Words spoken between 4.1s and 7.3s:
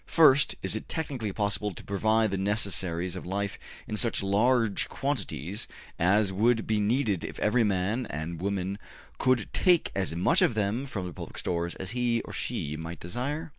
large quantities as would be needed